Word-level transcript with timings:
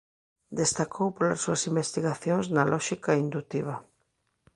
Destacou 0.61 1.07
polas 1.15 1.41
súas 1.43 1.61
investigacións 1.71 2.45
na 2.55 2.63
lóxica 2.71 3.19
indutiva. 3.23 3.75